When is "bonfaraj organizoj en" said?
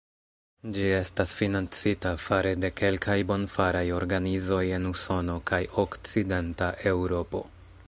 3.33-4.89